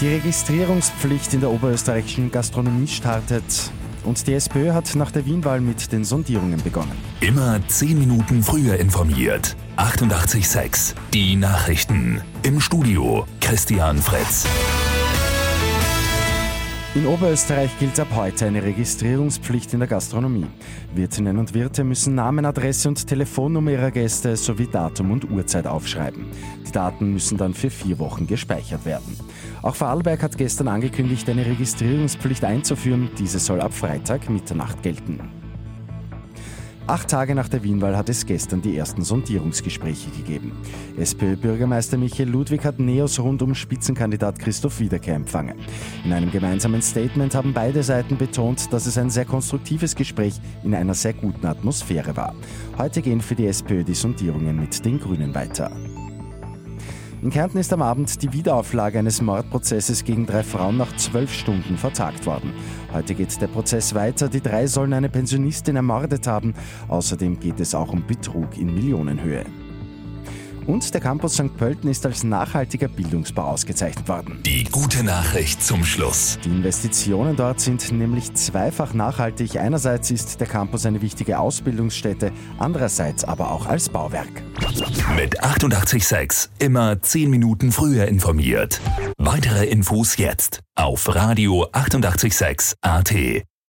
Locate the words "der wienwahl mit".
5.10-5.90